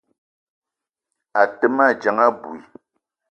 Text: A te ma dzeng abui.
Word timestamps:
A 1.39 1.41
te 1.57 1.65
ma 1.75 1.85
dzeng 1.99 2.21
abui. 2.27 2.59